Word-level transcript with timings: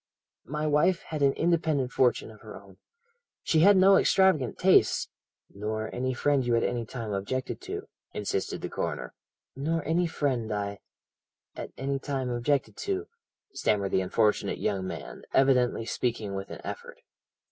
My 0.47 0.65
wife 0.65 1.03
had 1.09 1.21
an 1.21 1.33
independent 1.33 1.91
fortune 1.91 2.31
of 2.31 2.41
her 2.41 2.59
own 2.59 2.77
she 3.43 3.59
had 3.59 3.77
no 3.77 3.97
extravagant 3.97 4.57
tastes' 4.57 5.09
"'Nor 5.53 5.93
any 5.93 6.11
friend 6.15 6.43
you 6.43 6.55
at 6.55 6.63
any 6.63 6.87
time 6.87 7.13
objected 7.13 7.61
to?' 7.61 7.87
insisted 8.11 8.61
the 8.61 8.67
coroner. 8.69 9.13
"'Nor 9.55 9.85
any 9.87 10.07
friend, 10.07 10.51
I 10.51 10.79
at 11.55 11.69
any 11.77 11.99
time 11.99 12.31
objected 12.31 12.75
to,' 12.77 13.09
stammered 13.53 13.91
the 13.91 14.01
unfortunate 14.01 14.57
young 14.57 14.87
man, 14.87 15.21
evidently 15.35 15.85
speaking 15.85 16.33
with 16.33 16.49
an 16.49 16.61
effort. 16.63 16.97